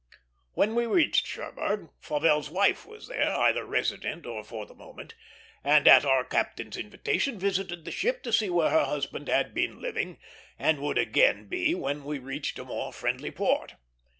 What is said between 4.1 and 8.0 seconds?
or for the moment, and at our captain's invitation visited the